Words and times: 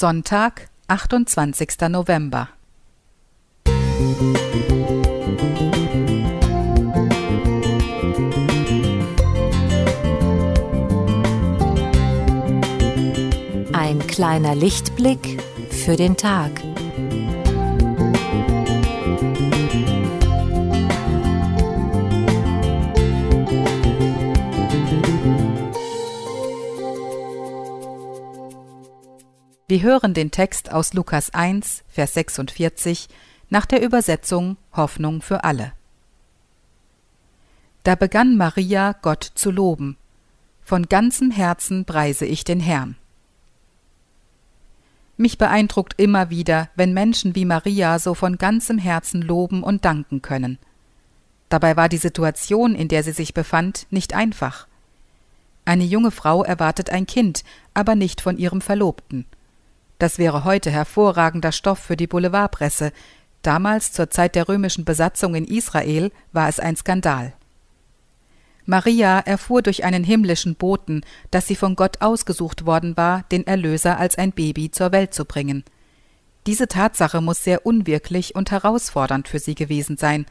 Sonntag, 0.00 0.68
28. 0.86 1.88
November. 1.88 2.50
Ein 13.72 13.98
kleiner 14.06 14.54
Lichtblick 14.54 15.42
für 15.68 15.96
den 15.96 16.16
Tag. 16.16 16.67
Wir 29.70 29.82
hören 29.82 30.14
den 30.14 30.30
Text 30.30 30.72
aus 30.72 30.94
Lukas 30.94 31.34
1, 31.34 31.84
Vers 31.88 32.14
46 32.14 33.06
nach 33.50 33.66
der 33.66 33.82
Übersetzung 33.82 34.56
Hoffnung 34.72 35.20
für 35.20 35.44
alle. 35.44 35.74
Da 37.82 37.94
begann 37.94 38.38
Maria 38.38 38.94
Gott 39.02 39.30
zu 39.34 39.50
loben. 39.50 39.98
Von 40.62 40.88
ganzem 40.88 41.30
Herzen 41.30 41.84
preise 41.84 42.24
ich 42.24 42.44
den 42.44 42.60
Herrn. 42.60 42.96
Mich 45.18 45.36
beeindruckt 45.36 46.00
immer 46.00 46.30
wieder, 46.30 46.70
wenn 46.74 46.94
Menschen 46.94 47.34
wie 47.34 47.44
Maria 47.44 47.98
so 47.98 48.14
von 48.14 48.38
ganzem 48.38 48.78
Herzen 48.78 49.20
loben 49.20 49.62
und 49.62 49.84
danken 49.84 50.22
können. 50.22 50.56
Dabei 51.50 51.76
war 51.76 51.90
die 51.90 51.98
Situation, 51.98 52.74
in 52.74 52.88
der 52.88 53.02
sie 53.02 53.12
sich 53.12 53.34
befand, 53.34 53.86
nicht 53.90 54.14
einfach. 54.14 54.66
Eine 55.66 55.84
junge 55.84 56.10
Frau 56.10 56.42
erwartet 56.42 56.88
ein 56.88 57.04
Kind, 57.04 57.44
aber 57.74 57.96
nicht 57.96 58.22
von 58.22 58.38
ihrem 58.38 58.62
Verlobten. 58.62 59.26
Das 59.98 60.18
wäre 60.18 60.44
heute 60.44 60.70
hervorragender 60.70 61.52
Stoff 61.52 61.80
für 61.80 61.96
die 61.96 62.06
Boulevardpresse. 62.06 62.92
Damals, 63.42 63.92
zur 63.92 64.10
Zeit 64.10 64.34
der 64.34 64.48
römischen 64.48 64.84
Besatzung 64.84 65.34
in 65.34 65.44
Israel, 65.44 66.12
war 66.32 66.48
es 66.48 66.60
ein 66.60 66.76
Skandal. 66.76 67.32
Maria 68.64 69.20
erfuhr 69.20 69.62
durch 69.62 69.84
einen 69.84 70.04
himmlischen 70.04 70.54
Boten, 70.54 71.00
dass 71.30 71.46
sie 71.46 71.56
von 71.56 71.74
Gott 71.74 72.02
ausgesucht 72.02 72.66
worden 72.66 72.96
war, 72.96 73.24
den 73.32 73.46
Erlöser 73.46 73.98
als 73.98 74.18
ein 74.18 74.32
Baby 74.32 74.70
zur 74.70 74.92
Welt 74.92 75.14
zu 75.14 75.24
bringen. 75.24 75.64
Diese 76.46 76.68
Tatsache 76.68 77.20
muss 77.20 77.42
sehr 77.42 77.66
unwirklich 77.66 78.34
und 78.34 78.50
herausfordernd 78.50 79.26
für 79.26 79.38
sie 79.38 79.54
gewesen 79.54 79.96
sein. 79.96 80.26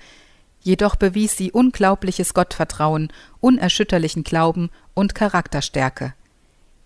Jedoch 0.62 0.96
bewies 0.96 1.36
sie 1.36 1.52
unglaubliches 1.52 2.34
Gottvertrauen, 2.34 3.12
unerschütterlichen 3.40 4.24
Glauben 4.24 4.70
und 4.94 5.16
Charakterstärke. 5.16 6.14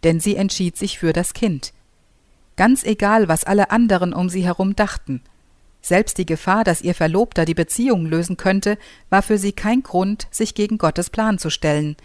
Denn 0.03 0.19
sie 0.19 0.35
entschied 0.35 0.77
sich 0.77 0.99
für 0.99 1.13
das 1.13 1.33
Kind. 1.33 1.73
Ganz 2.61 2.83
egal, 2.83 3.27
was 3.27 3.43
alle 3.43 3.71
anderen 3.71 4.13
um 4.13 4.29
sie 4.29 4.45
herum 4.45 4.75
dachten. 4.75 5.23
Selbst 5.81 6.19
die 6.19 6.27
Gefahr, 6.27 6.63
dass 6.63 6.83
ihr 6.83 6.93
Verlobter 6.93 7.43
die 7.43 7.55
Beziehung 7.55 8.05
lösen 8.05 8.37
könnte, 8.37 8.77
war 9.09 9.23
für 9.23 9.39
sie 9.39 9.51
kein 9.51 9.81
Grund, 9.81 10.27
sich 10.29 10.53
gegen 10.53 10.77
Gottes 10.77 11.09
Plan 11.09 11.39
zu 11.39 11.49
stellen. 11.49 11.95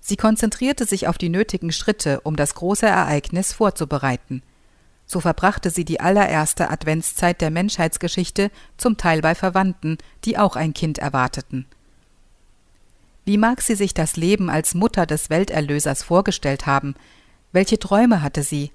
Sie 0.00 0.18
konzentrierte 0.18 0.84
sich 0.84 1.08
auf 1.08 1.16
die 1.16 1.30
nötigen 1.30 1.72
Schritte, 1.72 2.20
um 2.20 2.36
das 2.36 2.54
große 2.54 2.84
Ereignis 2.84 3.54
vorzubereiten. 3.54 4.42
So 5.06 5.20
verbrachte 5.20 5.70
sie 5.70 5.86
die 5.86 6.00
allererste 6.00 6.68
Adventszeit 6.68 7.40
der 7.40 7.50
Menschheitsgeschichte 7.50 8.50
zum 8.76 8.98
Teil 8.98 9.22
bei 9.22 9.34
Verwandten, 9.34 9.96
die 10.26 10.36
auch 10.36 10.54
ein 10.54 10.74
Kind 10.74 10.98
erwarteten. 10.98 11.64
Wie 13.24 13.38
mag 13.38 13.62
sie 13.62 13.74
sich 13.74 13.94
das 13.94 14.18
Leben 14.18 14.50
als 14.50 14.74
Mutter 14.74 15.06
des 15.06 15.30
Welterlösers 15.30 16.02
vorgestellt 16.02 16.66
haben? 16.66 16.94
Welche 17.52 17.78
Träume 17.78 18.20
hatte 18.20 18.42
sie? 18.42 18.70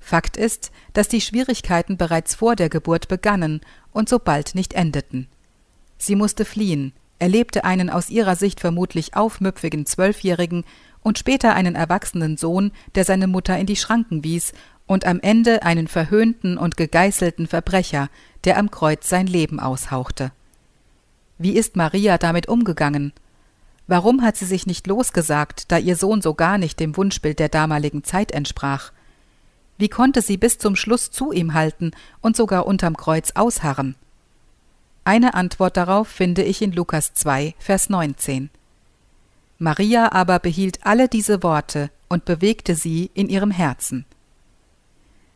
Fakt 0.00 0.36
ist, 0.36 0.72
dass 0.92 1.08
die 1.08 1.20
Schwierigkeiten 1.20 1.96
bereits 1.96 2.34
vor 2.34 2.56
der 2.56 2.68
Geburt 2.68 3.08
begannen 3.08 3.60
und 3.92 4.08
so 4.08 4.18
bald 4.18 4.54
nicht 4.54 4.72
endeten. 4.72 5.28
Sie 5.98 6.16
musste 6.16 6.44
fliehen, 6.44 6.92
erlebte 7.18 7.64
einen 7.64 7.90
aus 7.90 8.10
ihrer 8.10 8.34
Sicht 8.34 8.60
vermutlich 8.60 9.14
aufmüpfigen 9.14 9.86
Zwölfjährigen 9.86 10.64
und 11.02 11.18
später 11.18 11.54
einen 11.54 11.74
erwachsenen 11.74 12.36
Sohn, 12.36 12.72
der 12.94 13.04
seine 13.04 13.26
Mutter 13.26 13.56
in 13.58 13.66
die 13.66 13.76
Schranken 13.76 14.24
wies, 14.24 14.52
und 14.86 15.06
am 15.06 15.20
Ende 15.20 15.62
einen 15.62 15.86
verhöhnten 15.86 16.58
und 16.58 16.76
gegeißelten 16.76 17.46
Verbrecher, 17.46 18.08
der 18.42 18.58
am 18.58 18.72
Kreuz 18.72 19.08
sein 19.08 19.28
Leben 19.28 19.60
aushauchte. 19.60 20.32
Wie 21.38 21.52
ist 21.52 21.76
Maria 21.76 22.18
damit 22.18 22.48
umgegangen? 22.48 23.12
Warum 23.86 24.22
hat 24.22 24.36
sie 24.36 24.46
sich 24.46 24.66
nicht 24.66 24.88
losgesagt, 24.88 25.70
da 25.70 25.78
ihr 25.78 25.94
Sohn 25.94 26.22
so 26.22 26.34
gar 26.34 26.58
nicht 26.58 26.80
dem 26.80 26.96
Wunschbild 26.96 27.38
der 27.38 27.48
damaligen 27.48 28.02
Zeit 28.02 28.32
entsprach? 28.32 28.92
Wie 29.80 29.88
konnte 29.88 30.20
sie 30.20 30.36
bis 30.36 30.58
zum 30.58 30.76
Schluss 30.76 31.10
zu 31.10 31.32
ihm 31.32 31.54
halten 31.54 31.92
und 32.20 32.36
sogar 32.36 32.66
unterm 32.66 32.98
Kreuz 32.98 33.32
ausharren? 33.34 33.94
Eine 35.04 35.32
Antwort 35.32 35.78
darauf 35.78 36.06
finde 36.06 36.42
ich 36.42 36.60
in 36.60 36.72
Lukas 36.72 37.14
2, 37.14 37.54
Vers 37.58 37.88
19. 37.88 38.50
Maria 39.58 40.12
aber 40.12 40.38
behielt 40.38 40.84
alle 40.84 41.08
diese 41.08 41.42
Worte 41.42 41.88
und 42.10 42.26
bewegte 42.26 42.74
sie 42.74 43.10
in 43.14 43.30
ihrem 43.30 43.50
Herzen. 43.50 44.04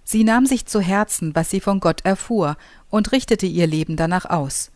Sie 0.04 0.24
nahm 0.24 0.44
sich 0.44 0.66
zu 0.66 0.78
Herzen, 0.78 1.34
was 1.34 1.48
sie 1.48 1.60
von 1.60 1.80
Gott 1.80 2.04
erfuhr, 2.04 2.58
und 2.90 3.12
richtete 3.12 3.46
ihr 3.46 3.66
Leben 3.66 3.96
danach 3.96 4.26
aus. 4.26 4.70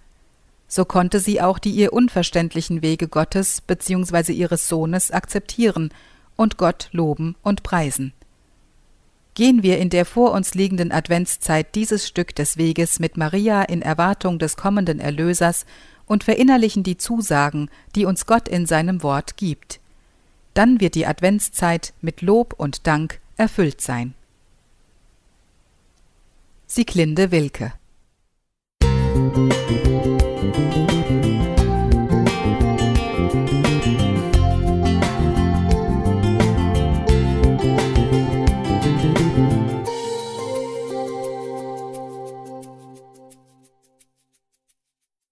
So 0.67 0.87
konnte 0.87 1.21
sie 1.21 1.43
auch 1.43 1.59
die 1.59 1.73
ihr 1.73 1.93
unverständlichen 1.93 2.81
Wege 2.81 3.07
Gottes 3.07 3.61
bzw. 3.61 4.33
ihres 4.33 4.67
Sohnes 4.67 5.11
akzeptieren 5.11 5.91
und 6.37 6.57
Gott 6.57 6.89
loben 6.93 7.37
und 7.43 7.63
preisen. 7.63 8.15
Gehen 9.39 9.63
wir 9.63 9.79
in 9.79 9.89
der 9.89 10.05
vor 10.05 10.33
uns 10.33 10.55
liegenden 10.55 10.91
Adventszeit 10.91 11.77
dieses 11.77 12.09
Stück 12.09 12.35
des 12.35 12.57
Weges 12.57 12.99
mit 12.99 13.17
Maria 13.17 13.63
in 13.63 13.83
Erwartung 13.83 14.41
des 14.41 14.57
kommenden 14.57 14.99
Erlösers 14.99 15.65
und 16.07 16.25
verinnerlichen 16.25 16.83
die 16.83 16.97
Zusagen, 16.97 17.71
die 17.95 18.05
uns 18.05 18.27
Gott 18.27 18.49
in 18.49 18.67
seinem 18.67 19.05
Wort 19.05 19.37
gibt. 19.37 19.79
Dann 20.55 20.81
wird 20.81 20.97
die 20.97 21.07
Adventszeit 21.07 21.95
mit 22.01 22.21
Lob 22.21 22.53
und 22.53 22.89
Dank 22.89 23.21
erfüllt 23.37 23.81
sein. 23.81 24.15
Sieglinde 26.67 27.31
Wilke 27.31 27.75